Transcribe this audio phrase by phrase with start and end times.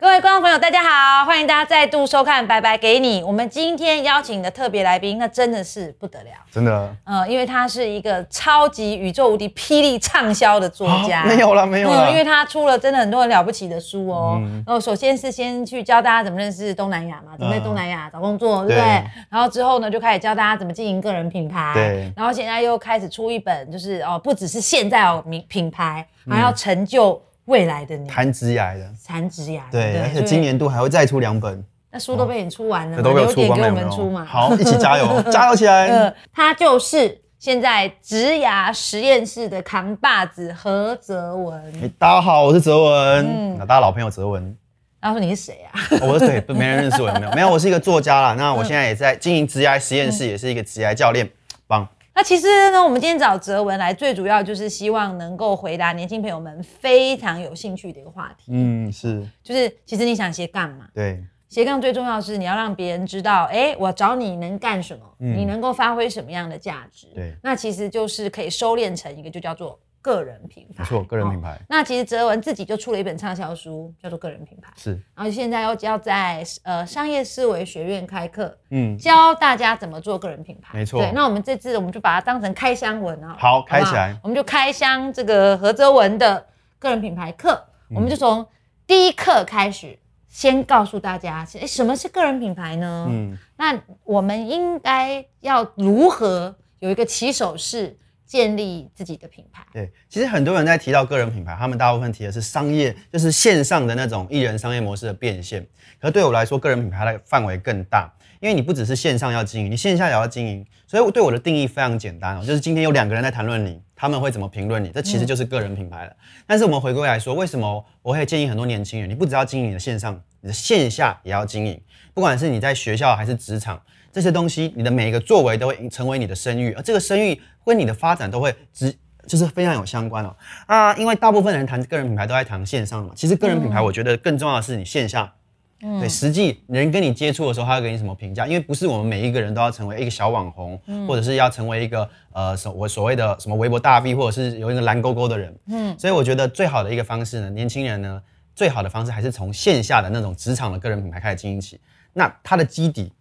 [0.00, 3.22] 各位观众朋友，大家好，欢迎大家再度收看《白白给你》。
[3.26, 6.96] 我们今天邀请的特别来宾，那真的是不得了，真的。
[7.04, 12.06] 嗯，因为他是一个超级宇宙无敌霹雳畅销的作家， 没有了，没有了。
[12.06, 14.40] 嗯，因为他出了真的很多很了不起的书哦。
[14.66, 19.04] 然后首先是先去教大家怎么认识东南亚嘛，怎么在东南亚找工作，对不对？
[19.28, 21.72] 然后之后呢，就开始教大家怎么经营个人品牌。
[21.74, 22.10] 对。
[22.16, 27.20] 然后现在又开始出一本，就是哦，不只是现在哦名品牌，还要成就。
[27.46, 31.64] 未来的你，谈职涯的，谈职涯，对，而且今年度还会再出两本。
[31.90, 34.24] 那书都被你出完了，留点给我们出嘛。
[34.24, 35.88] 好，一起加油， 加油起来。
[35.88, 41.90] 呃，他就是现在职涯实验室的扛把子何泽文。
[41.98, 44.56] 大家好，我是泽文，那大家老朋友泽文。
[45.00, 45.80] 他说你是谁啊？
[46.02, 47.32] 我是对，没人认识我，有没有？
[47.32, 48.34] 没有，我是一个作家啦。
[48.34, 51.28] 那我现在也在经营职涯实验室，也是一个职涯教练，
[51.66, 51.88] 帮。
[52.20, 58.52] 那其实呢，我们今天找哲文来，最主要就是希望能够回答年轻朋友们非常有兴趣的一个话题。
[58.52, 60.86] 嗯，是，就是其实你想斜杠嘛？
[60.92, 65.02] 对，斜杠最重要是你要让别人知道，哎，我找你能干什么？
[65.16, 67.06] 你能够发挥什么样的价值？
[67.14, 69.80] 对，那其实就是可以收敛成一个，就叫做。
[70.02, 71.60] 个人品牌，没错，个人品牌。
[71.68, 74.72] 那其实哲文自己就出了一本畅销书，叫做《个人品牌》。
[74.82, 80.78] 是，然后现在要要在呃商业思维学院开课，嗯，教大家怎么做个人品牌。
[80.78, 81.00] 没错。
[81.00, 83.36] 对，那我们这次我们就把它当成开箱文啊。
[83.38, 84.18] 好，开起来。
[84.22, 86.46] 我们就开箱这个何哲文的
[86.78, 87.62] 个人品牌课，
[87.94, 88.46] 我们就从
[88.86, 89.98] 第一课开始，
[90.28, 93.06] 先告诉大家，哎，什么是个人品牌呢？
[93.10, 97.98] 嗯，那我们应该要如何有一个起手式？
[98.30, 99.66] 建立自己的品牌。
[99.72, 105.66] 对，其实很多人在提到个人品牌，他们大部分提的是商业，就是线上的那种艺人商业模式的变现。
[106.00, 108.08] 可对我来说，个人品牌的范围更大，
[108.38, 110.64] 因为你不只是线上要经营，你线下也要经营。
[110.86, 116.14] 所以对我的定义非常简单哦，就是今天有两个人在谈论你，他们会怎么评论你，这其实就是个人品牌了。
[116.46, 121.80] 但是我们回归来说，为什么我会建议很多年轻人，你不只要经营你的线上，你的线下也要经营，
[122.14, 123.82] 不管是你在学校还是职场。
[124.12, 128.92] 这些东西，你的每一个作为都会成为你的声誉，而这个声誉跟你的发展都会直，
[129.26, 130.34] 就是非常有相关哦。
[130.66, 135.32] 啊，因为大部分人谈个人品牌都在谈线上嘛，其实个人品牌我觉得更重要的是你线下，
[135.78, 138.46] 对，实际人跟你接触的时候，他会给你什么评价？
[138.46, 140.76] 因为不是我们每一个人都要成为一个小网红，
[141.06, 145.56] 或者是要成为一个呃所我所谓的什么微博大 V，或者是有一个蓝勾勾的人。
[145.68, 148.20] 嗯，所以我觉得最好的一个方式呢，年轻人呢，
[148.56, 151.80] 最好的方式还是从线下的那种职场的个人品牌开始经营起，
[152.12, 153.12] 那它的基底。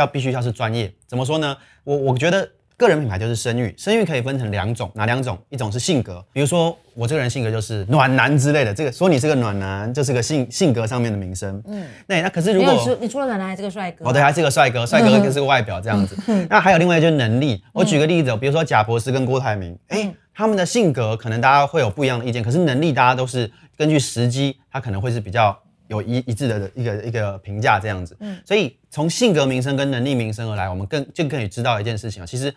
[0.00, 1.56] 要必须要是专业，怎么说呢？
[1.84, 5.38] 我我觉得个人品牌就是声誉，声誉可以分成两种，哪两种？
[5.50, 11.62] 一种是性格，比如说我这个人性格就是暖男之类的，这个说你是个暖男，就是个性性格上面的名声。
[11.66, 16.16] 嗯，那那可是如果你除了暖男还是个帅哥，哦对，还是个帅哥， 帅哥就是个外表这样子。
[16.48, 25.58] 那还有另外就是能力，我举个例子，比如说贾博士跟郭台铭，哎，他们的性格可能大家会有不一样的意见，可是能力大家都是根据时机，他可能会是比较。
[25.90, 32.54] 有一一致的一个一个评价这样子，嗯，所以从性格名声跟能力名声而来，我们更就可以知道一件事情啊，其实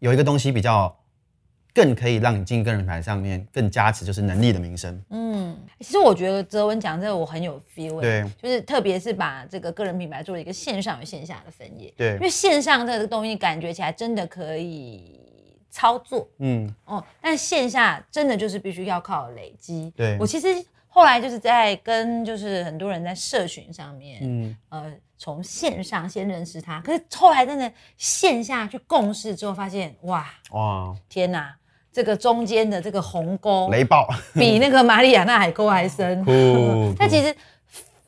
[0.00, 0.94] 有一个东西比较
[1.72, 5.02] 更可以让你进个人品牌上面更加持，就是能力的名声。
[5.08, 15.18] 嗯，其实我觉得哲文讲这个我很有 feel，对，就是特别是把这个个人品牌做了一个线上与线下的分野，对，因为线上这个东西感觉起来真的可以
[15.70, 19.90] 操作，嗯，哦，但线下真的就是必须要靠累积。
[19.96, 20.18] 对。
[20.20, 20.48] 我其实。
[20.94, 31.52] 后来就是在跟就是很多人在社群上面，嗯，呃，从线上先认识他，可是后来真的线下去共事之后，发现哇哇天哪，
[31.92, 36.24] 这个中间的这个鸿沟雷暴比那个马里亚纳海沟还深。
[36.96, 37.34] 但其实。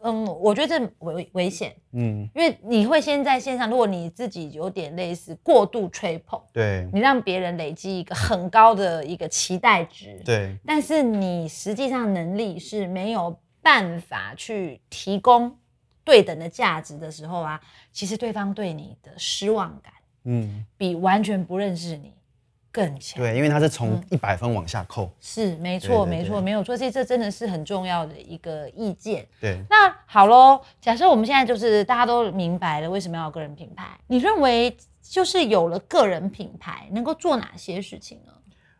[0.08, 15.58] 嗯，我觉得这危危险，嗯，因为你会先在线上，如果你自己有点类似过度吹捧，对，你让别人累积一个很高的一个期待值，对，但是你实际上能力是没有办法去提供
[16.04, 19.92] 对等的价值的时候啊，其实对方对你的失望感，
[20.22, 22.14] 嗯，比完全不认识你。
[22.76, 29.26] 更强对，因为它是从一百分往下扣，是没错没错没有错，这这真的是很重要的一个意见。
[29.40, 38.32] 对，那好喽，假设我们现在就是大家都明白了为什么要有个人品牌，你认为就是有了个人品牌能够做哪些事情呢？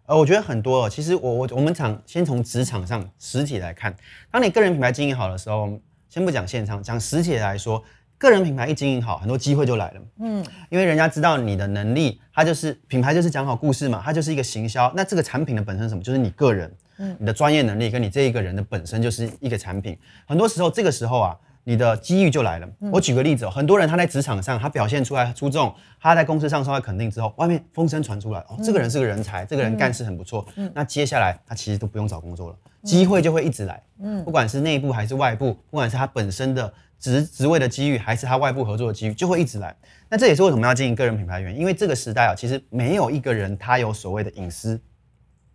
[0.05, 0.91] 呃，我觉得很多。
[0.91, 3.97] 其实我我我们场先从职场上实体来看，
[4.31, 5.81] 当你个人品牌经营好的时候，
[6.11, 7.82] 先不讲现场，讲实体来说。
[8.19, 10.01] 个人品牌一经营好，很多机会就来了。
[10.21, 14.91] 嗯，因为人家知道你的能力，它就是品牌，就是讲好故事嘛，它就是一个行销。
[14.97, 16.03] 那这个产品的本身什么？
[16.03, 19.99] 就是你个人，嗯，你的专业能力跟你这一个人的本身就是一个产品。
[20.27, 22.67] 很多时候，这个时候啊，你的机遇就来了。
[22.91, 30.47] 我举个例子哦，很多人他在职场上他表现出来出众，他在公司上受到肯定之后，外面风声传出来，哦，这个人是个人才，这个人干事很不错。
[30.73, 33.83] 那接下来他其实都不用找工作了，机会就会一直来。
[33.99, 39.75] 嗯，不管是内部还是外部，不管是他本身的职职位的机遇，还是他外部合作的机遇，就会一直来。
[40.08, 44.81] 那这也是为什么要经营个人品牌原因，因为这个时代啊，其实没有一个人他有所谓的隐私。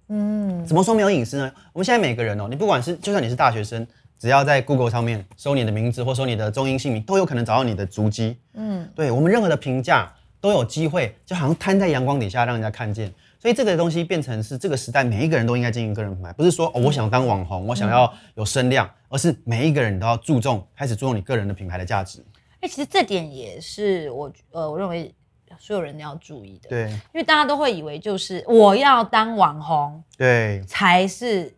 [0.09, 1.51] 嗯，怎么说没有隐私呢？
[1.73, 3.85] 我们现在每个人哦，你不管是就算你是大学生。
[4.19, 8.38] 只要在 Google 上面搜你的名字或搜你的中英姓名，都有可能找到你的足迹。
[8.53, 13.13] 嗯，对我们任何的评价都有机会，就好像摊在阳光底下让人家看见。
[13.39, 22.21] 所以这个东西变成是这个时代每一个人都应该经营个人品牌，不是说哦我想当网红，我想要有声量，而是每一个人都要注重开始注重你个人的品牌的价值。
[22.59, 25.13] 哎，其实这点也是我呃，我认为
[25.57, 26.69] 所有人都要注意的。
[26.69, 31.55] 对，因为大家都会以为就是我要当网红，对，才是。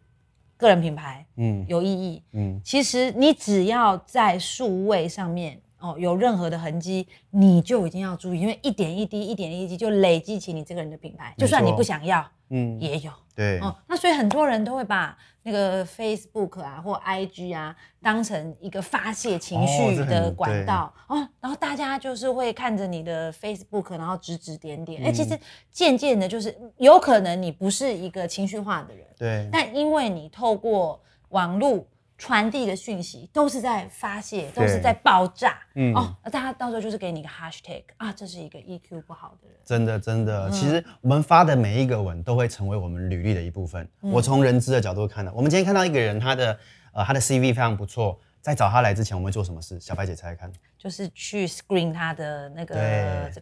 [0.56, 13.12] 个人品牌，嗯，有意义，嗯，其实你只要在数位上面哦有任何的痕迹，你就一定要注意，因为一点一滴，一点一滴就累积起你这个人的品牌，就算你不想要，嗯，也有。
[13.35, 25.38] 对，哦，那所以很多人都会把那个 Facebook 啊或 IG 啊当成一个发泄情绪的管道哦，然后大家就是会看着你的 Facebook，然后指指点点，哎，其实
[25.69, 31.85] 渐渐的，就是有可能你不是一个情绪化的人，对，但因为你透过网络。
[32.18, 35.57] 传递的讯息都是在发泄，都是在爆炸。
[35.75, 39.57] 嗯哦，大家到时候就是给你一个 hashtag 啊，这是一个 EQ 不好的人。
[39.65, 43.88] 真的真的，其实我们发的每一个文都会成为我们履历的一部分。
[44.00, 46.57] 我从人资的角度看呢，我们今天看到一个人，他的
[46.94, 49.80] 呃他的 CV 非常不错，在找他来之前，我们会做什么事？
[49.80, 50.51] 小白姐猜猜看。
[50.77, 52.75] 就是去 screen 他的那个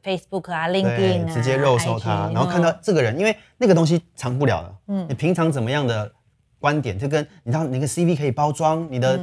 [0.04, 4.76] Facebook 啊，LinkedIn 啊，直接肉搜他，然后看到这个人，因为那个东西藏不了的。
[4.88, 6.12] 嗯，你平常怎么样的？
[6.62, 9.20] 观点就跟你知道，你的 CV 可以包装，你的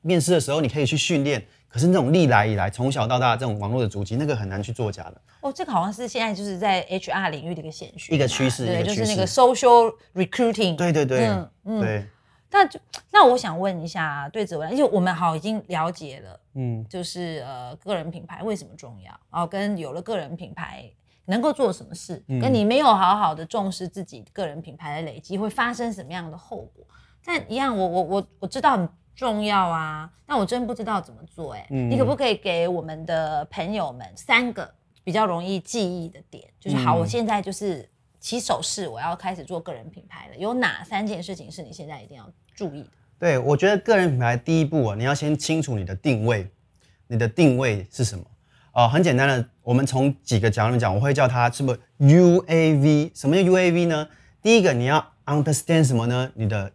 [0.00, 1.44] 面试的时候你可以去训练。
[1.68, 5.20] 可是那种历来以来从小到大这种网络的足迹，那个很难去作假的。
[5.40, 10.74] 哦，这个好像是现在就是在 HR 领域的一个显学，一个趋势，对，就是那个 social recruiting。
[10.74, 12.06] 对对对，嗯嗯，对。
[12.50, 12.80] 那就
[13.12, 20.90] 那我想问一下，对子文，因为我们好已经了解了，嗯，就是呃个人品牌为什么重要，然后跟有了个人品牌。
[21.30, 26.84] 能够做什么事，跟你没有好好的重视自己个人品牌的累积，会发生什么样的后果？
[27.24, 31.52] 但一样，我我我我知道很重要啊，但我真不知道怎么做。
[31.52, 34.68] 哎，你可不可以给我们的朋友们三个
[35.04, 36.42] 比较容易记忆的点？
[36.58, 37.88] 就是好，我现在就是
[38.18, 40.36] 起手式，我要开始做个人品牌了。
[40.36, 42.90] 有哪三件事情是你现在一定要注意的？
[43.18, 46.50] 对，我觉得个人品牌第一步啊，你要先清楚你的定位，
[47.06, 48.24] 你的定位是什么？
[48.72, 53.10] 哦，很简单的，我们从几个角度讲，我会叫它是不 UAV？
[53.14, 54.06] 什么叫 UAV 呢？
[54.40, 56.30] 第一个你要 understand 什么呢？
[56.34, 56.70] 你的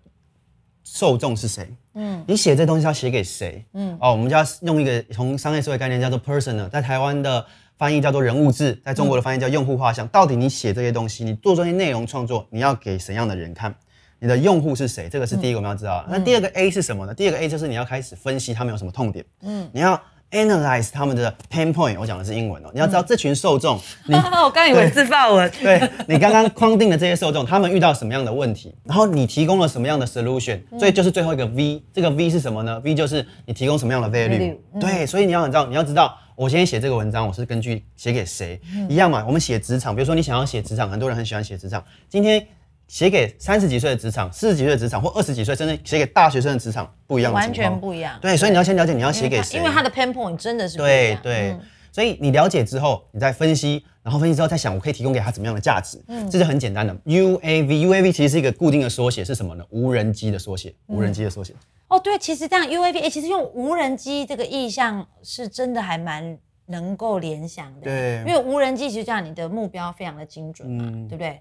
[0.83, 1.73] 受众是谁？
[1.93, 3.63] 嗯，你写这东西要写给谁？
[3.73, 7.45] 嗯，哦，我们就要用一个从商业社会概念叫做 personal，在台湾的
[7.77, 10.05] 翻译叫做人物志，在中国的翻译叫用户画像。
[10.09, 13.73] 到底你写这些东西，你做这些内容创作，你要给什么样的人看？
[14.19, 15.07] 你的用户是谁？
[15.07, 16.05] 这个是第一个我们要知道。
[16.09, 17.13] 那第二个 A 是什么呢？
[17.13, 19.23] 第二个 A 就是你要开始分析他们有什么痛点。
[19.43, 19.99] 嗯，你要。
[20.31, 22.69] Analyze 他们的 pain point，我讲的是英文哦。
[22.73, 25.49] 你要知道这群受众，你 我刚以为是发文。
[25.61, 31.81] 对你刚刚框定的这些受众，他们遇到什么样的问题，然后你提供了什么样的 solution，所以就是最后一个 V。
[31.93, 34.57] 这个 V 是什么呢？V 就是你提供什么样的 value。
[34.79, 39.23] 对，所以你要知道，你要知道，我今天写这个文章，我是根据写给谁一样嘛？
[39.25, 41.81] 我们写职场，比如说你想要写职场，很多人很喜欢写职场。
[42.09, 42.45] 今天。
[42.87, 48.17] 写给三十几岁的职场、四十几岁的职场或二十几岁，甚至写给大学生的职场不一样，完全不一样。
[48.21, 51.55] 对，所以你要先了解你要写给谁，因为他的 pain point 真的是对对。
[51.91, 55.97] 所以你了解之后，你再分析，然后分析之后再想，我可以提供给他怎么样的价值？
[56.09, 56.93] 嗯，这是很简单的。
[57.05, 59.63] UAV，UAV 其实是一个固定的缩写，是什么呢？
[59.69, 61.53] 无人机的缩写，无人机的缩写。
[61.87, 67.83] 哦，对，其实这样 UAV，其实用无人机这个意象是真的还蛮能够联想的。
[67.83, 71.39] 对，因为无人机其实这样，你的目标非常的精准嘛，对不对？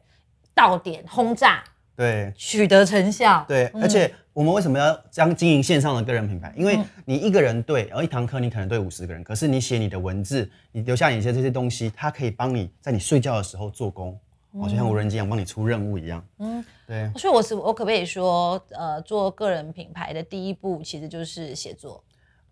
[0.55, 1.63] 到点轰炸。
[1.97, 3.45] 对，取得成效。
[3.47, 6.53] 对，而且我们为什么要将经营线上的个人品牌？
[6.57, 14.19] 因为你一个人对，然后一堂课你可能对五十个人，可是你写你的文字，你留下你些这些东西，它可以帮你在你睡觉的时候做工，
[14.51, 16.25] 哦，就像无人机一样帮你出任务一样。
[16.39, 17.09] 嗯，对。
[17.17, 22.03] 所以我是我可不可以说，呃，做个人品牌的第一步其实就是写作。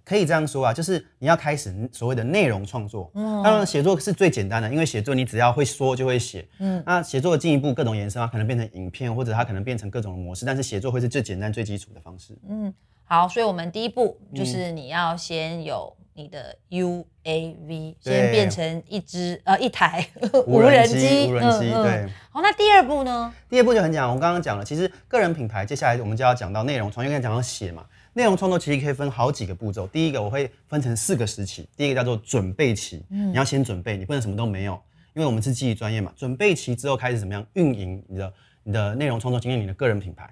[0.05, 3.11] 可以这样说啊，就是你要开始所谓的内容创作。
[3.15, 6.47] 嗯，当然写作是最简单的，因为写作你只要会说就会写。
[6.59, 12.37] 嗯，那写作的进一步各种延伸，它可能变成影片，或者它可能变成各种模式，但是写作会是最简单、最基础的方式。
[12.49, 12.73] 嗯，
[13.05, 20.05] 好，所以我们第一步就是你要先有你的 UAV，先变成一只呃一台
[20.49, 21.29] 无人机。
[21.29, 22.09] 无人机，对。
[22.31, 23.33] 好，那第二步呢？
[23.49, 27.87] 第二步就很简单，我刚刚讲了，其实个人品牌接下来我们就要讲到内容创作，刚才讲到写嘛。
[28.15, 29.87] 内容创作其实可以分好几个步骤。
[29.87, 34.75] 第一个我会分成四个时期，第一个叫做准备期，你要先准备，你不能什么都没有，
[35.15, 36.13] 因为我们是记忆专业嘛。
[36.15, 38.33] 准备期之后开始怎么样运营你的
[38.65, 40.29] 你的内容创作经验，你的个人品牌。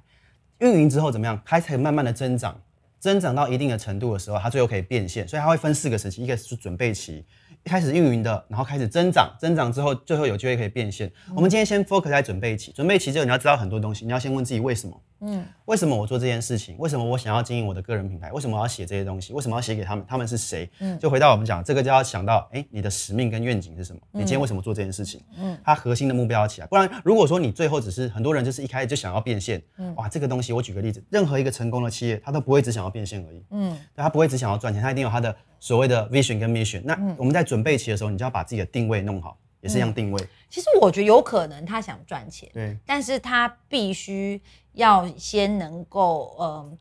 [0.59, 2.61] 运营之后怎么样，开始慢慢的增长，
[2.99, 5.27] 增长到一定的程度的时候，它最后可以变现。
[5.27, 7.25] 所以它会分四个时期，一个是准备期。
[7.65, 11.11] 一开始运营的，然后开始增长，增长之后，最后有机会可以变现。
[11.35, 14.99] 我们今天先 focus 在准备期，准备期之后你要知道很多东西，你要先问自己为什么。
[15.21, 16.77] 嗯，为什么我做这件事情？
[16.79, 18.33] 为什么我想要经营我的个人品牌？
[18.33, 19.33] 为什么我要写这些东西？
[19.33, 20.05] 为什么要写给他们？
[20.09, 20.71] 他们是谁？
[20.81, 24.01] 嗯，就回到我们讲这个，就要想到，哎，你的使命跟愿景是什么？
[24.13, 25.23] 你今天为什么做这件事情？
[25.39, 36.83] 嗯，它核心的目标要起来，不然如果说你最后只是很多人就是一开始就想要变现，嗯，哇，这个东西我举个例子，任何一个成功的企业，他都不会只想要变现而已，嗯，他不会只想要赚钱，他一定有他的所谓的 vision 跟 mission。
[36.85, 39.37] 那我们在准备期的时候，你就要把自己的定位弄好。
[39.63, 40.27] 也是一样定位。
[40.51, 44.43] 其实我觉得有可能他想赚钱，对，但是他必须
[44.73, 46.79] 要先能够，嗯，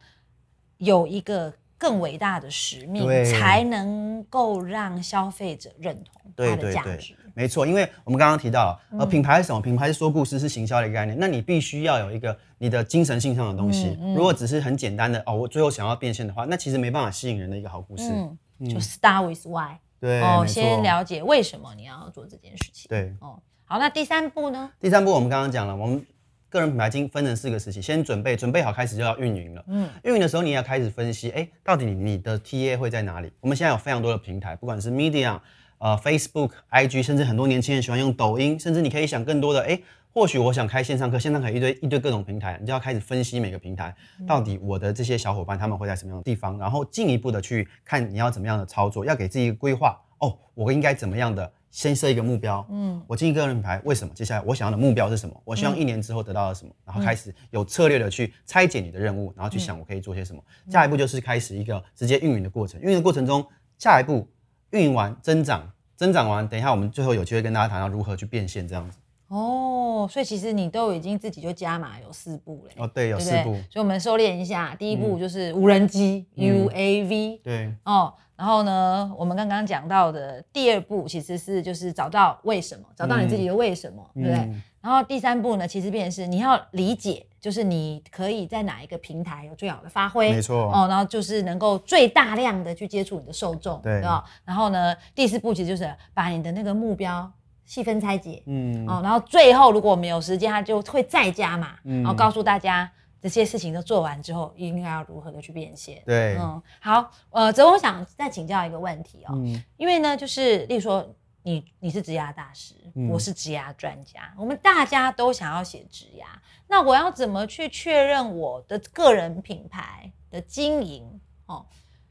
[0.78, 7.16] 有一个更伟大的使命，才能够让消费者认同他的价值。
[7.36, 9.62] 没错，因为我们刚刚提到，呃，品牌是什么？
[9.62, 11.16] 品牌是说故事，是行销的一个概念。
[11.18, 13.98] 那你必须要有一个你的精神性上的东西。
[14.14, 18.12] 如果只是很简单的哦，我最后想要变现的话，那其实没办法吸引人的一个好故事。
[18.60, 19.78] 就 start with why。
[20.02, 22.90] 对哦，先了解为什么你要做这件事情。
[22.90, 24.72] 对哦，好，那第三步呢？
[24.80, 26.04] 第三步我们刚刚讲了，我们
[26.50, 29.64] 个人品牌经分成四个时期，先准备，准备好开始就要运营了。
[29.68, 33.32] 嗯，运营的时候你要开始分析，哎，到底你的 TA 会在哪里？
[33.40, 35.40] 我们现在有非常多的平台，不管是 Media、
[35.78, 39.80] 呃 Facebook、IG，甚至很多年轻人喜欢用抖音，甚至你可以想更多的，哎。
[40.12, 43.96] 或许我想开线上课，线上课一堆一堆各种平台，你就要开始分析每个平台
[44.28, 54.14] 到底我的这些小伙伴他们会在什么样的地方，然后进一步的去看你要怎么样的操作，要给自己规划哦，我应该怎么样的先设一个目标，嗯，我经营个人品牌为什么？
[54.14, 55.42] 接下来我想要的目标是什么？
[55.46, 56.74] 我希望一年之后得到了什么？
[56.86, 60.44] 然后开始有策略的去拆解你的任务，然后去想我可以做些什么。
[60.70, 63.46] 下一步就是开始一个直接运营的过程，运营的过程中，
[63.78, 64.28] 下一步
[64.72, 68.98] 运营完增长，增长完，等一下我们最后有机会跟大家谈到如何去变现这样子。
[69.30, 72.74] 哦，所以其实你都已经自己就加码有四步嘞。
[72.78, 73.54] 哦，对，有四步。
[73.70, 77.40] 所以我们收敛一下，第一步就是无人机 UAV。
[77.44, 77.72] 对。
[77.84, 84.50] 哦，然后呢，我们刚刚讲到的第二步其实是就是找到为什么，找到你自己的为什么，对不对？
[84.82, 90.32] 然后第三步呢，其实变成是你要理解，就是你可以在哪一个平台有最好的发挥。
[90.32, 90.72] 没错。
[90.74, 94.24] 哦，然后就是能够最大量的去接触你的受众，对吧？
[94.44, 97.32] 然后呢，第四步其实就是把你的那个目标。
[97.70, 102.02] 细分拆解，嗯，哦，然后最后如果我们有时间，他就会再加嘛，嗯。
[102.02, 106.02] 然后告诉大家这些事情都做完之后，应该要如何的去变现。
[106.04, 109.36] 对，嗯，好，呃，泽我想再请教一个问题哦，
[109.78, 111.08] 因为呢，就是例如说
[111.44, 112.74] 你你是职涯大师，
[113.08, 116.26] 我是职涯专家，我们大家都想要写职涯，
[116.68, 121.64] 那我要怎么去确认我的个人品牌的经营哦，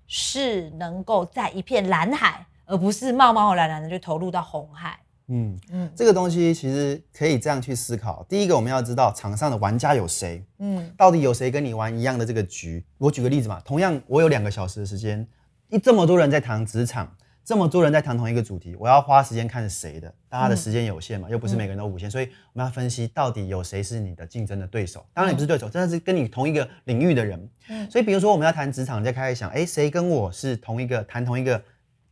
[0.06, 4.96] 是能够在一片蓝海，而不是贸贸然然的就投入到红海？
[5.28, 8.24] 嗯嗯，这个东西其实可以这样去思考。
[8.28, 12.84] 第一个，我们要知道场上的玩家有谁，嗯，到底有谁跟你玩一样的这个局？
[12.96, 15.26] 我举个例子嘛，同样我有两个小时的时间，
[15.68, 20.12] 一这么多人在谈职场，这么多人在谈同一个主题，我要花时间看谁的？
[20.30, 25.04] 大家的时间有限嘛，又不是每个人都无限，所以我们要分析到底有谁是你的竞争的对手。
[25.12, 27.50] 当然你不是对手，真的是跟你同一个领域的人。
[27.68, 31.62] 嗯，所以比如说我们要谈职场，你就开始想，哎，谁跟我是同一个谈同一个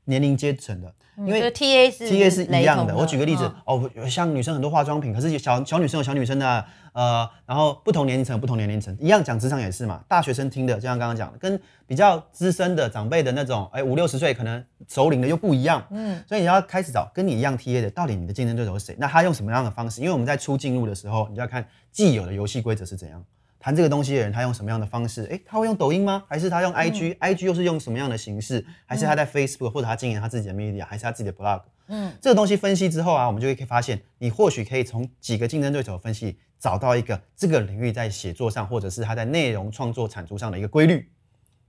[0.05, 0.95] 年龄阶层的？
[1.19, 2.95] 因为 T A 是 T A 是一样的。
[2.97, 10.03] 我举个例子哦，像女生很多化妆品，可是小小女生有小女生的，呃，然后不同年龄层有不同年龄层，一样讲职场也是嘛。
[10.09, 15.83] 大学生听的，就像刚刚讲的，跟比较资深的长辈的那种，哎，五六十岁可能首领的又不一样。
[15.91, 18.97] 嗯，所以你要开始找跟你一样 T A 的，到底你的竞争对手是谁？
[18.99, 20.01] 那他用什么样的方式？
[20.01, 23.25] 因为我们在初进入的时候，你就要看既有的游戏规则是怎样。
[23.67, 25.25] 谈这个东西的人，他用什么样的方式？
[25.25, 26.23] 诶，他会用抖音吗？
[26.29, 28.65] 还是他用 IG？IG 又是用什么样的形式？
[28.87, 30.87] 还是他在 Facebook 或者他经营他自己的 media？
[30.87, 31.63] 还是他自己的 blog？
[31.89, 41.05] 嗯，这个东西分析之后啊，我们就会可以发现，你或许可以从几个竞争对手分析，找到一个这个领域在写作上，或者是他在内容创作产出上的一个规律。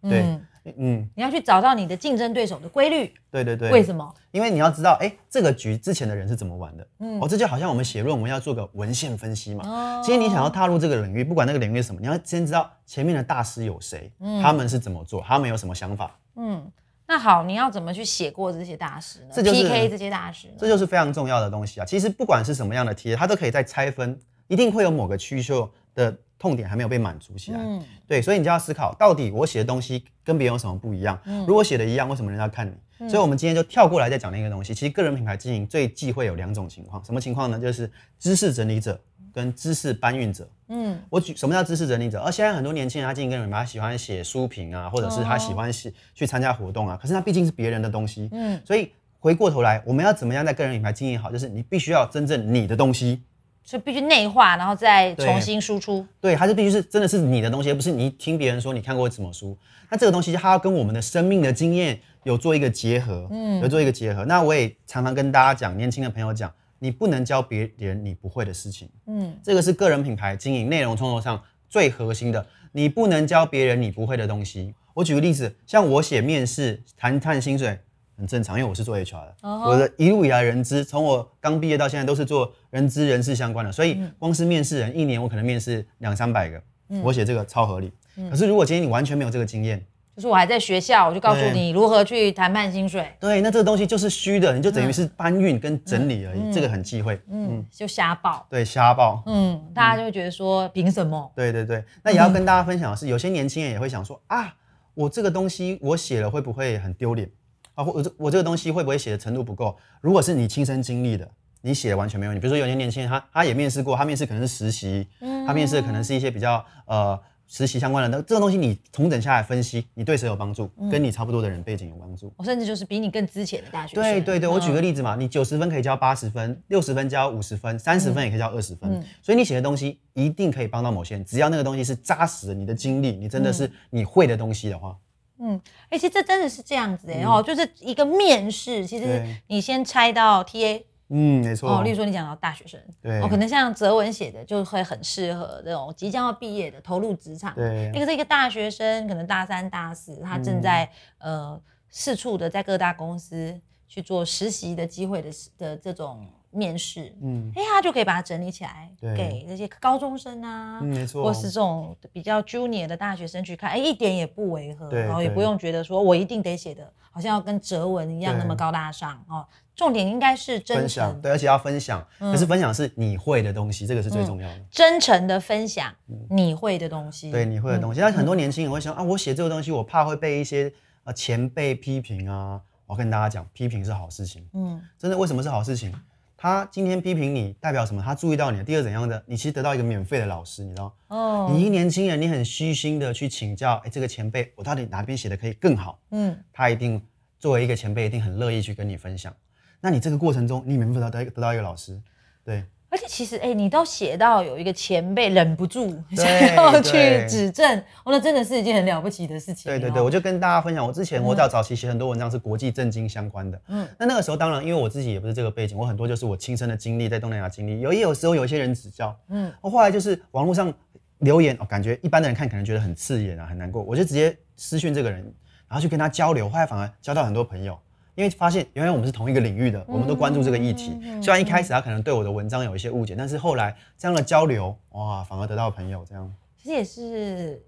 [0.02, 0.40] 对。
[0.76, 3.14] 嗯，你要去找到你的竞争对手的规律。
[3.32, 3.72] 对对对。
[3.72, 4.14] 为什么？
[4.32, 6.88] 因为你要知道，哎，这个局之前的人是怎么玩的。
[7.00, 7.22] 嗯。
[7.22, 9.64] 哦，这就好像我们写论文要做个文献分析嘛。
[9.66, 10.02] 哦。
[10.04, 14.12] 今天你想要踏入这个领域，不管那个领域是什么，你要先知道前面的大师有谁，
[14.44, 16.20] 他们是怎么做，他们有什么想法。
[16.36, 16.70] 嗯。
[17.08, 19.28] 那好，你要怎么去写过这些大师呢？
[19.32, 20.50] 这就是 PK 这些大师。
[20.58, 21.86] 这就是非常重要的东西啊！
[21.86, 26.14] 其实不管是什么样的 T，它都可以在拆分，一定会有某个区秀的。
[26.40, 31.20] 痛点还没有被满足起来，嗯，对，所以你就要思考，到底我写的东西跟别人有什么不一样？
[31.48, 33.10] 如果写的一样，为什么人家看你？
[33.10, 34.74] 所以，我们今天就跳过来再讲那个东西。
[34.74, 37.60] 其实，个人品牌经营最忌讳有两种情况，什么情况呢？
[37.60, 39.00] 就是知识整理者。
[39.34, 40.50] 跟知识搬运者。
[40.70, 42.20] 嗯，我举什么叫知识整理者？
[42.20, 48.30] 而现在很多年轻人他经营个人品牌，他喜欢写书评啊，或者是他喜欢写去参加活动啊，可是他毕竟是别人的东西。
[48.32, 51.32] 嗯，所以回过头来，我们要怎么样在个人品牌经营好？
[51.32, 53.22] 就是你必须要真正你的东西。
[53.68, 56.06] 所以必须内化，然后再重新输出。
[56.22, 59.58] 对，它是必须是真的是你的东西，而不是你听别人说你看过什么书。
[59.90, 64.24] 那这个东西它要跟我们的生命的经验有做一个结合，嗯，有做一个结合。
[64.24, 72.48] 那我也常常跟大家讲，年轻的朋友讲，你不能教别人你不会的事情，嗯，这个是个人品牌经营、内容创作上最核心的。
[72.72, 74.74] 你不能教别人你不会的东西。
[74.94, 77.78] 我举个例子，像我写面试谈谈薪水。
[78.18, 86.60] 很正常，因为我是做 HR 的，我的一路以来人资，从我刚毕业到现在都是做人资人事相关的，所以光是面试人，一年我可能面试两三百个，
[87.04, 87.92] 我写这个超合理。
[88.32, 89.80] 可是如果今天你完全没有这个经验，
[90.16, 93.08] 就是我还在学校，我就告诉你如何去谈判薪水。
[93.20, 97.22] 对，那这个东西就是虚的，你就等于是搬运跟整理而已，这个很忌讳。
[97.30, 98.44] 嗯，就瞎报。
[98.50, 99.22] 对，瞎报。
[99.28, 101.32] 嗯，大家就会觉得说凭什么？
[101.36, 104.52] 对对对，那也要跟大家分享的是，有些年轻人也会想说啊，
[104.96, 107.30] 我这个东西我写了会不会很丢脸？
[107.78, 109.78] 啊，我这我这个东西会不会写的程度不够？
[110.02, 111.30] 如果是你亲身经历的，
[111.62, 112.42] 你写的完全没问题。
[112.42, 115.08] 比如说有些年轻人，他他也面试过，他面试可能是实习，
[115.46, 118.18] 他面试的可能是一些比较呃实习相关的。
[118.18, 120.68] 那这个东西你重整下来分析，你对谁有帮助？
[120.90, 122.34] 跟你差不多的人背景有帮助。
[122.36, 124.04] 我甚至就是比你更之前的大学生。
[124.04, 129.04] 对对对，我举个例子嘛，你九十分可以交八十分，六十分交五十分，三十分也可以交二十分。
[129.22, 134.98] 所以你写的东西一定可以帮到某些人，只要那个东西是扎实的，你的经历，你真的是你会的东西的话。
[135.40, 150.90] 嗯，哎，其实这真的是这样子哎，哦，就是一个面试，其实你先猜到 T A，嗯，没错，哦，例如说你讲到大学生，对，哦，可能像哲文写的就会很适合这种即将要毕业的投入职场，对，那个是一个大学生，可能大三大四，他正在
[151.20, 156.26] 呃四处的在各大公司去做实习的机会的的这种。
[156.58, 169.46] 面试，嗯，哎，他就可以把它整理起来，给那些高中生啊，没错，或是这种比较 junior 的大学生去看，哎，一点也不违和，然后也不用觉得说我一定得写的，好像要跟哲文一样那么高大上哦。
[169.76, 174.60] 重点应该是真诚，对，而且要分享，可是分享是你会的东西，这个是最重要的。
[174.72, 175.94] 真诚的分享
[176.32, 178.02] 你会的东西，对，你会的东西。
[178.02, 180.74] 那很多年轻人会想啊，我写这个东西，我怕会被一些
[181.04, 182.60] 呃前辈批评啊。
[182.88, 185.94] 我跟大家讲，批评是好事情，嗯，真的，为什么是好事情？
[186.38, 188.02] 他今天批评你代表什么？
[188.02, 188.64] 他注意到你。
[188.64, 189.22] 第二怎样的？
[189.26, 191.52] 你其实得到一个免费的老师，你知道哦。
[191.52, 196.00] 你一年轻人，你很虚心的去请教，哎，这个前辈，我到底哪边写的可以更好？
[196.12, 197.02] 嗯，他一定
[197.40, 199.36] 作为一个前辈，一定很乐意去跟你分享。
[199.82, 202.00] 那你这个过程中，你免费得到得到一个老师，
[202.44, 202.64] 对。
[202.90, 209.70] 而且其实，哎，你都写到有一个前辈忍不住想要去指正，哦，那真的是一件很了不起的事情。
[209.70, 220.74] 对对对，我就跟大家分享，我之前我早早期写很多文章是国际政经相关的，嗯，那那个时候当然，因为我自己也不是这个背景，我很多就是我亲身的经历，在东南亚经历，有也有时候有一些人指教，嗯，我后来就是网络上
[221.20, 225.22] 留言，哦，感觉一般的人看可能觉得很刺眼啊，很难过，我就直接私讯这个人，
[225.68, 227.78] 然后去跟他交流，后来反而交到很多朋友。
[228.18, 231.00] 因为发现原来我们是同一个领域的，我们都关注这个议题。
[231.22, 236.04] 虽然一开始他可能对我的文章有一些误解，但是后来这样的交流，哇，反而得到朋友。
[236.04, 237.64] 这样其实也是，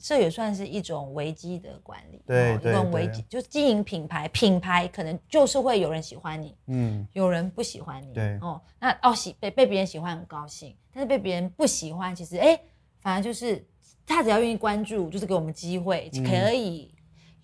[0.00, 2.22] 这也算是一种危机的管理。
[2.26, 8.14] 对对，一种危机就是经营品牌，品牌可能就是会有人喜欢你，嗯，有人不喜欢你。
[8.14, 12.58] 对哦，那哦喜被被别人喜欢很高兴，但是被别人不喜欢，其实哎，
[13.00, 13.62] 反而就是
[14.06, 16.90] 他只要愿意关注，就是给我们机会，可以。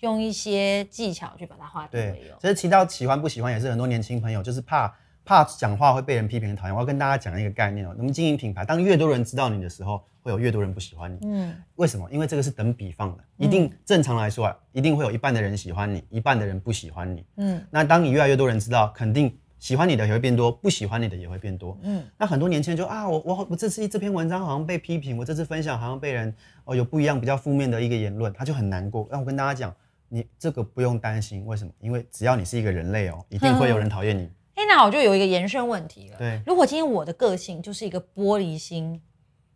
[0.00, 2.36] 用一些技巧去把它化为有。
[2.40, 6.74] 其实提到喜欢不喜欢，也是很多年轻朋友就是怕怕讲话会被人批评讨厌。
[6.74, 11.18] 我要跟大家讲一个概念哦，我们经营品牌，当越多人知道你的时候，会有越多人不喜欢你。
[11.22, 12.08] 嗯，为什么？
[12.12, 17.24] 因为这个是等比放的，一定正常来说啊，一定会有一半的人喜欢你，一半的人不喜欢你。
[17.38, 21.76] 嗯，那当你越来越多人知道，肯定喜欢你的也会变多，不喜欢你的也会变多。
[21.82, 26.32] 嗯，那很多年轻人就啊，我我我这次这篇文章好像被批评，我这次分享好像被人
[26.64, 29.08] 哦有不一样比较负面的一个言论，他就很难过。
[29.10, 29.74] 那我跟大家讲。
[30.08, 31.70] 你这个不用担心，为什么？
[31.80, 34.30] 因为只要你是一个人类哦，一定会有人讨厌你。
[34.54, 36.16] 哎，那我就有一个延伸问题了。
[36.16, 39.02] 对，如果今天我的个性就是一个玻璃心，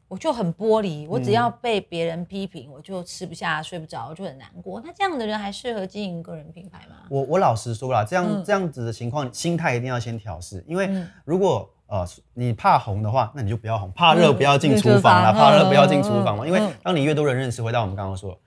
[0.08, 4.78] 我就很玻璃，我只要被别人批评，我就吃不下、睡不着，就很难过。
[4.84, 6.96] 那这样的人还适合经营个人品牌吗？
[7.08, 10.62] 我我老实说了，这样这样子的情况，心态一定要先调试。
[10.66, 10.90] 因为
[11.24, 16.46] 如果呃你怕红的话，那你就不要红；怕热不要进厨房了，怕热不要进厨房嘛。
[16.46, 18.38] 因为当你越多人认识，回到我们刚刚说。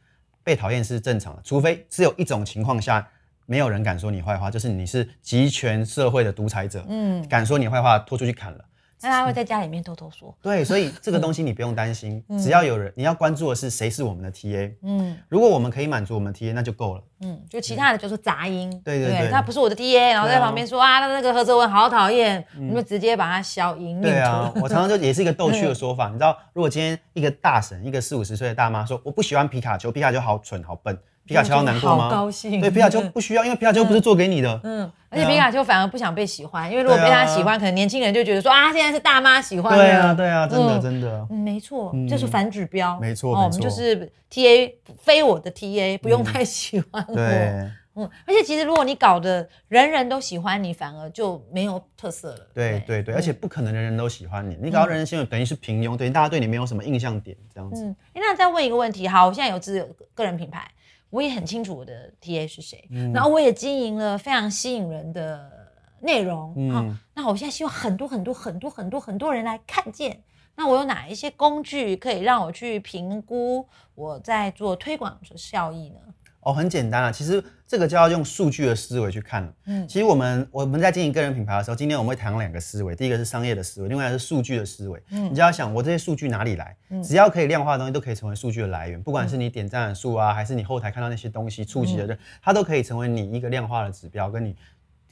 [0.44, 3.08] 被讨厌是正常的，除非只有一种情况下，
[3.46, 8.66] 没有人敢说你坏话，就是你是集权社会的独裁者，嗯，敢说你坏话拖出去砍了。
[9.04, 10.34] 但他会在家里面偷偷说。
[10.42, 14.74] 对，所以 这个东西你不用担心，只要有人，你要关注的是谁是我们的 TA。
[14.82, 17.04] 嗯，如果我们可以满足我们 TA，那就够了。
[17.20, 18.70] 嗯，就其他的就是杂音。
[18.84, 24.02] 对对对，他不是我的 TA，然后在旁边说啊，那那个何泽文好讨厌，我们就直接把他消音。
[24.02, 30.98] 对啊，我常常就 也是一个逗趣的说法，你知道，如果今天一个大神，一个四五十岁的大妈说我不喜欢皮卡丘，皮卡丘好蠢好笨。
[31.26, 32.10] 皮卡丘要难过吗？
[32.10, 32.60] 高兴。
[32.60, 34.60] 对，皮卡丘不需要，因为皮卡丘不是做给你的。
[34.64, 39.78] 嗯，而且皮卡丘反而不想被喜欢，因为如果被他喜欢，可能年轻人就觉得说啊，现在是大妈喜欢。
[39.78, 41.28] 对啊，对啊，真的真的。
[41.30, 43.00] 嗯，没错，就是反指标。
[43.00, 47.16] 没错，我们就是 T A 非我的 T A，不用太喜欢我。
[47.16, 47.70] 对。
[47.96, 52.40] 嗯，而且其实如果你搞得人人都喜欢你，反而就没有特色了。
[52.52, 57.86] 对对对，而且不可能人人都喜欢你，你搞到人人喜欢，等于是平庸，等于大家对你没有什么印象点这样子。
[57.86, 60.68] 嗯，那再问一个问题，好，我现在有自个人品牌。
[61.14, 65.48] 我也很清楚我的 TA 是谁，然后我也经营了非常吸引人的
[66.02, 66.52] 内容。
[66.58, 70.24] 嗯，那我现在希望很多很多很多很多很多人来看见。
[70.56, 76.00] 那我有哪一些工具可以让我去评估我在做推广的效益呢？
[76.46, 79.54] 哦，很简单啊，其实这个就要用数据的思维去看了。
[79.66, 85.02] 嗯，其实我们我们在经营个人品牌的时候，今天我们会谈两个思维，第一个是商业的思维，另外是数据的思维。
[85.12, 86.76] 嗯，你就要想我这些数据哪里来？
[87.04, 94.56] 只要可以量化的东西都可以成为数据的来源，不管是你点赞数啊，还是你后台看到那些东西触及的人，它都可以成为你一个量化的指标，跟你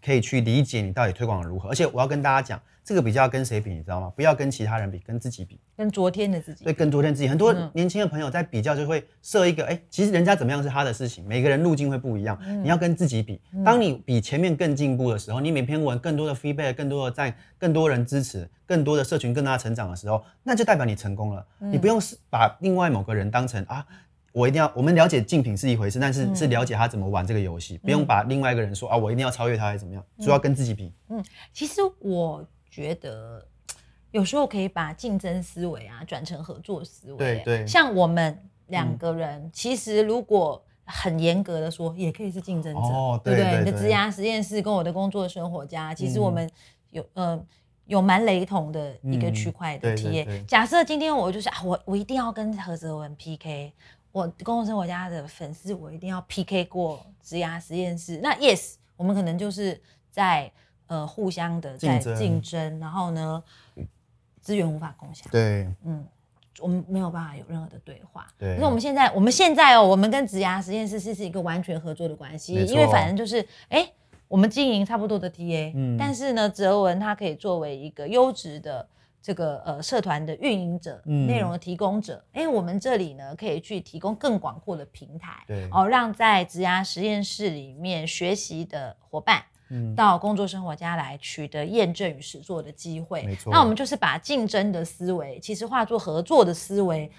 [0.03, 1.69] 可以去理解你到底推广的如何。
[1.69, 2.59] 而且我要跟大家讲。
[2.83, 4.11] 这个比较跟谁比，你知道吗？
[4.15, 6.63] 不要跟其他人比，跟自己比，跟昨天的自己。
[6.63, 7.29] 对，跟昨天自己。
[7.29, 11.23] 很多年轻的朋友在比较，就会设一个，哎，其实人家怎么样是他的事情。
[11.27, 13.39] 每个人路径会不一样，你要跟自己比。
[13.63, 21.45] 当你比前面更进步的时候，你每篇文更多的 feedback，更多的赞，更多人支持，更多的社群更大成长的时候，那就代表你成功了。
[21.59, 23.85] 你不用是把另外某个人当成啊，
[24.31, 24.71] 我一定要。
[24.75, 30.93] 我们了解竞品是一回事，但是是了解他怎么玩这个游戏，不用把另外一个人说啊，我一定要超越他还是怎么样，主要跟自己比。
[31.09, 33.45] 嗯，其实我觉得。
[34.11, 37.17] 有时候可以把竞争思维啊转成合作思维。
[37.17, 37.65] 对对。
[37.65, 43.59] 像我们两个人，其实如果很严格的说，也可以是竞争者，对不对？
[43.59, 46.49] 你的职涯实验室跟我的工作生活家，其实我们
[46.89, 47.41] 有呃
[47.85, 50.45] 有蛮雷同的一个区块的体验。
[50.45, 53.71] 假设今天我就是啊，我我一定要跟何泽文 PK，
[54.11, 58.19] 我工作生活家的粉丝我一定要 PK 过职涯实验室。
[58.21, 60.51] 那 Yes，我们可能就是在
[60.87, 63.43] 呃互相的在竞争，然后呢？
[64.41, 66.03] 资源无法共享，对，嗯，
[66.59, 68.25] 我们没有办法有任何的对话。
[68.39, 73.87] 对，可是我们现在，我们现在哦，我们跟植牙实验室是是一个完全合作的关系，因为反正就是，哎，
[74.27, 78.87] 我们经营差不多的 TA，嗯，但是呢，哲文他可以作为一个优质的
[79.21, 89.43] 这个呃社团的运营者，内容的提供者，哎，我们这里呢可以去提供更广阔的平台，对，哦，让在职涯实验室里面学习的伙伴。
[89.95, 93.23] 到工作生活家来取得验证与实作的机会。
[93.23, 97.09] 没错，那我们就是把竞争的思维，其实化作合作的思维，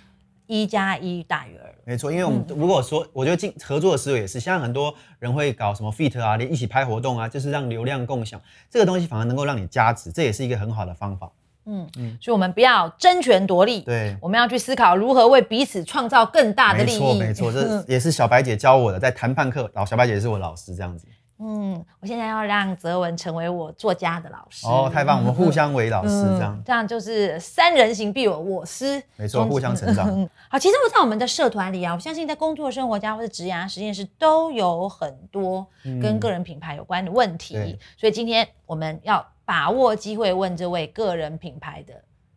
[0.47, 1.75] 一加一大于二。
[1.87, 8.39] 没错，因为我们如果说，我觉得竞合作的思维也是，像很多人会搞什么 fit 啊，连一起拍活动啊，就是让流量共享
[8.69, 11.33] 这个东西，反而能够让你加值，这也是一个很好的方法。
[11.67, 17.19] 嗯嗯，所以我们不要争权夺利，对，我们要去思考如何为彼此创造更大的利益。
[17.19, 21.07] 没错，没错，这 也是小白姐教我的，在谈判课，然后小白姐也是我老师，这样子。
[21.45, 25.19] 嗯，我现在要让泽文成为我作家的老师哦，太棒！
[25.19, 30.07] 我们互相为老师， 这样这样就是三人行必有我师，没错，互相成长。
[30.49, 35.67] 好，其实我在我们的社团里啊，我相信在工作生活家或者职涯实验室都有很多
[36.01, 41.93] 跟个人品牌有关的问题，所以今天我们要把握机会问这位个人品牌的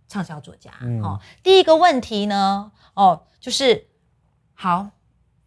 [0.05, 0.69] 畅销作家。
[0.81, 3.87] 嗯哦，第一个问题呢，哦，就是
[4.53, 4.89] 好。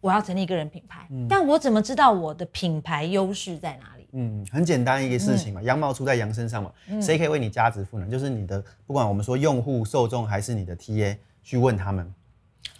[0.01, 4.07] 我要成立一个人品牌，嗯但我怎么知道我的品牌优势在哪里？
[4.13, 8.09] 嗯，很简单一个事情嘛，羊毛出在羊身上嘛，谁可以为你加值赋能？
[8.09, 12.11] 就是你的，不管我们说用户、受众还是你的 TA，去问他们。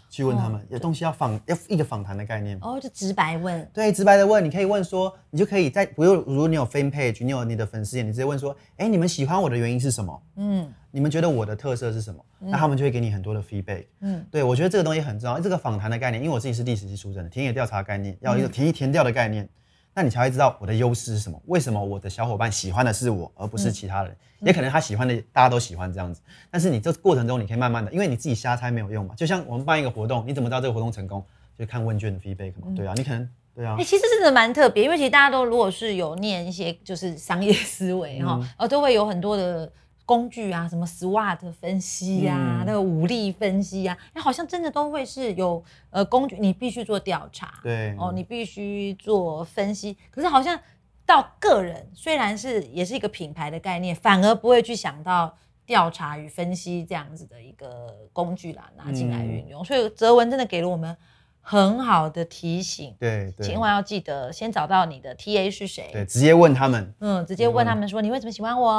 [0.10, 3.70] 去问他们，有东西要访，要一个访谈的概念哦，就直白问。
[3.72, 10.22] 对，直白的问，你可以问说，你就可以在，不用，如果你有 fan page，你有你的粉丝页，你直接问说，哎，你们喜欢我的原因是什么？
[10.38, 12.20] 嗯，你们觉得我的特色是什么？
[12.40, 13.86] 那他们就会给你很多的 feedback。
[14.02, 19.48] 嗯，对，我觉得这个东西很重要，这个访谈的概念，因为我自己是历史系出身的，田野调查概念，要一个田一填调的概念。
[19.94, 21.42] 那你才会知道我的优势是什么？
[21.48, 24.16] 为什么我的小伙伴喜欢的是我，而不是其他人？
[24.42, 26.22] 也可能他喜欢的大家都喜欢这样子。
[26.50, 29.14] 但是你这过程中，你可以慢慢的，因为你自己瞎猜没有用嘛。
[29.16, 31.24] 就像我们办一个活动，你怎么知道这个活动成功？
[31.58, 32.68] 就看问卷的 feedback 嘛。
[32.76, 33.76] 对啊，你可能对啊。
[33.78, 39.72] 哎，其实真的蛮特别，因为其实大家都如果是有念一些就是商业思维哈，呃，都会有很多的。
[40.10, 49.96] 工具啊，什么 SWOT 分析呀，那个武力分析呀，那好像真的都会是有呃工具，你必须做调查，对，哦，你必须做分析。
[50.10, 50.60] 可是好像
[51.06, 59.64] 到个人，虽然是也是一个品牌的概念，反而不会去想到调查与分析这样子的一个工具啦，拿进来运用。
[59.64, 60.98] 所以哲文真的给了我们
[61.42, 68.72] 很好的提醒，对，千万要记得先找到你的 TA 是谁，对，直接问他们，嗯，直接问他们说你为什么喜欢我？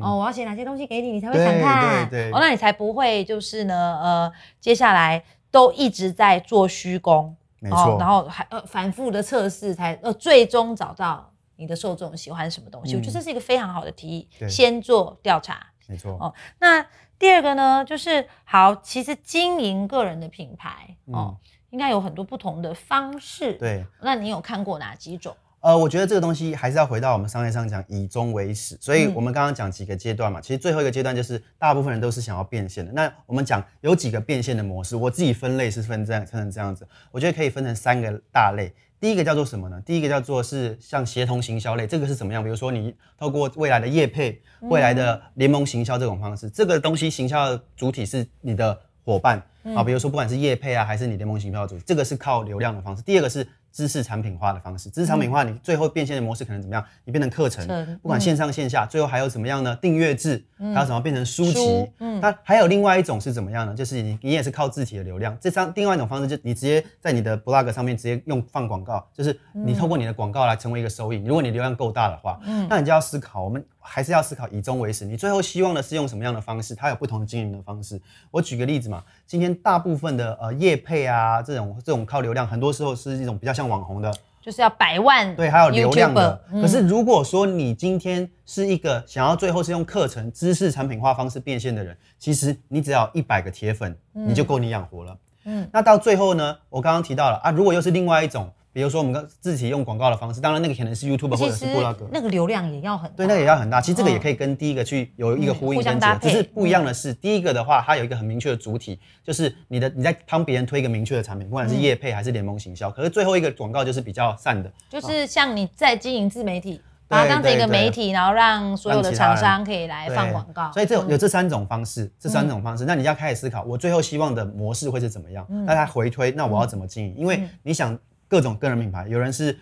[0.00, 11.28] 哦，我要写哪些东西给你，你才会想看，对，哦，那你才不会就是呢，呃，接下来都一直在做虚功，没错，然后还呃反复的测试，才呃最终找到。
[11.56, 12.96] 你的受众喜欢什么东西？
[12.96, 14.28] 我觉得这是一个非常好的提议。
[14.48, 16.10] 先做调查，没错。
[16.14, 16.84] 哦，那
[17.20, 21.36] 第二个呢，就是好，其实经营个人的品牌哦，
[21.72, 23.54] 应该有很多不同的方式。
[23.54, 25.36] 对，那你有看过哪几种？
[25.60, 28.76] 呃，我觉得这个东西还是要回到我们商业上讲，以终为始。
[28.80, 32.90] 所以我们刚刚讲几个阶段嘛，其实最后一个阶段就是大部分人都是想要变现的。
[32.92, 38.72] 那我们讲有几个变现的模式，我自己分类是分这样分成这样子，我觉得可以分成三个大类。
[38.98, 39.80] 第一个叫做什么呢？
[39.86, 42.42] 第一个叫做是像协同行销类，这个是怎么样？
[42.42, 49.42] 比如说你透过未来的业配、未来的联盟行销这种方式，这个东西行销的主体是你的伙伴
[49.74, 53.02] 啊，比如说不管是业配啊，还是你联盟行销主，这个是靠流量的方式。
[53.02, 53.46] 第二个是。
[53.74, 56.84] 知识产品化的方式，知识产品化，你最后变现的模式可能怎么样？
[57.06, 57.66] 你变成课程，
[58.02, 59.74] 不管线上线下，最后还有怎么样呢？
[59.76, 61.90] 订阅制，还有什么变成书籍？
[61.98, 63.74] 嗯，那还有另外一种是怎么样呢？
[63.74, 71.24] 就是你你也是靠自己的流量，这张另外一种方式，就你直接在你的 blog 上面直接用放广告，就是你透过你的广告来成为一个收益。
[71.24, 75.04] 如果你流量够大的话，嗯，那你就要思考，我们还是要思考以终为始。
[75.04, 76.74] 你最后希望的是用什么样的方式？
[76.74, 78.00] 它有不同的经营的方式。
[78.30, 84.12] 我举个例子嘛，今天大部分的呃业配啊，这种这种靠流量，很多时候是一种比较像网红的。
[84.40, 86.40] 就是要百万对，还有流量的。
[86.52, 95.18] 可是如果说你今天是一个想要最后是用课程知识产品化方式变现的人，其实你只要一百个铁粉，你就够你养活了。
[95.44, 98.50] 嗯，那到最后呢，我刚刚提到了啊，如果又是另外一种。
[98.72, 103.82] 比如说，我们刚自己用广告的方式，当然那个可能是 YouTube 或者是布拉格，那个流量也要很对，那个也要很大。
[103.82, 112.90] 其实这个也可以跟第一个去有一个呼应跟结合，只是不一样的是，第一个的话，它有一个很明确的主体，就是你的你在帮别人推一个明确的产品，不管是业配还是联盟行销。
[112.90, 120.72] 可是最后一个广告就是比较散的，就是像你在经营自媒体，把它当成一个媒体，然后让所有的厂商可以来放广告。
[120.72, 125.46] 所以这有这三种方式，这三种方式，那你要开始思考，我最后希望的模式会是怎么样？
[125.66, 127.14] 那它回推，那我要怎么经营？
[127.18, 127.98] 因为你想。
[128.32, 129.54] 各种个人品牌，有人是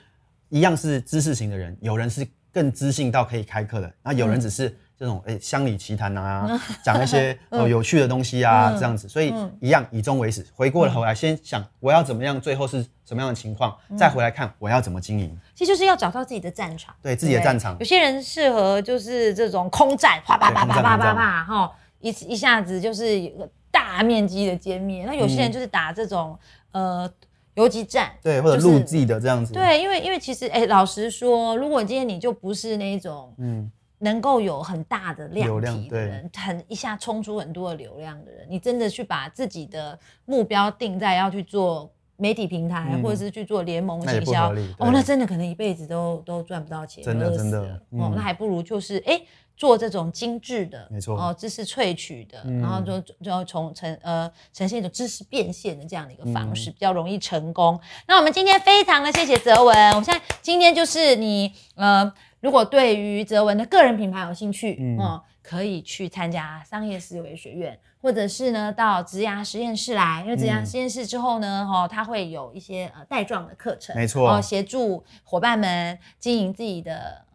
[0.49, 6.49] 一样是知识型的人，有人是更知性到可以开课的，那有人只是这种诶乡里奇谈啊，
[6.85, 15.37] 讲一些哦有趣的东西啊这样子，所以一样以终为始，回过头来先想我要怎么样，最后是什么样的情况，再回来看我要怎么经营。
[15.53, 17.77] 其实就是要找到自己的战场，对自己的战场。
[17.81, 23.33] 有些人适合就是这种空战，啪啪啪啪啪啪啪哈，一一下子就是
[23.73, 25.05] 大面积的歼灭。
[25.07, 26.39] 那有些人就是打这种
[26.71, 27.13] 呃。
[27.61, 49.20] 游击战，对，或者陆地的这样子，对，因为因为其实，哎，老实说，如果今天你就不是那种，嗯，能够有很大的量体的人，很一下冲出很多的流量的人，你真的去把自己的目标定在要去做媒体平台，或者是去做联盟营销，哦，那真的可能一辈子都都赚不到钱，真的真的，哦，那还不如就是哎。
[49.61, 51.14] 做这种精致的，没错。
[51.14, 57.79] 哦，知识萃取的，然后就就要从呈呃呈现一种知识变现的这样的一个方式，比较容易成功。
[58.09, 77.27] 那我们今天非常的谢谢泽文，我们现在今天就是你呃，如果对于泽文的个人品牌有兴趣，嗯，可以去参加商业思维学院，或者是呢到植牙实验室来，因为植牙实验室之后呢，哈，它会有一些呃带状的课程，没错，协助伙伴们经营自己的。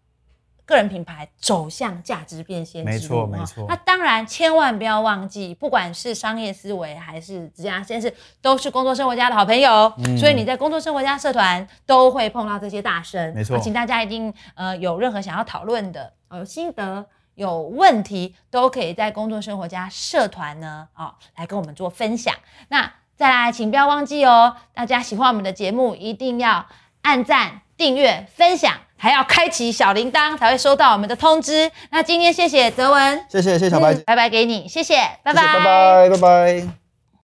[0.65, 3.65] 个人品牌走向价值变现，没错没错。
[3.69, 9.93] 那当然，千万不要忘记，不管是商业思维还是职业先是都是工作生活家的好朋友。
[10.17, 13.60] 所以你在工作生活家社团都会碰到这些大神，没错。
[13.60, 22.34] 请大家一定呃有任何想要讨论的，有心得、有问题，都可以在工作生活家社团呢哦来跟我们做分享。
[22.69, 26.65] 那再来，请不要忘记哦，大家喜欢我们的节目，一定要
[27.04, 28.73] 按赞、订阅、分享。
[28.97, 31.69] 还要开启小铃铛才会收到我们的通知。
[31.91, 36.85] 那今天谢谢泽文，谢谢谢谢小白，拜拜给你，谢谢，拜拜，拜拜拜拜。